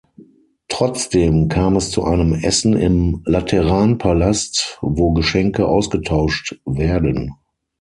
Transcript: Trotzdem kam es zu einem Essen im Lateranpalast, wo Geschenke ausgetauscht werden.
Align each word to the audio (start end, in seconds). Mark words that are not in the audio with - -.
Trotzdem 0.67 1.47
kam 1.47 1.75
es 1.75 1.91
zu 1.91 2.03
einem 2.03 2.33
Essen 2.33 2.73
im 2.75 3.21
Lateranpalast, 3.25 4.79
wo 4.81 5.11
Geschenke 5.13 5.67
ausgetauscht 5.67 6.59
werden. 6.65 7.35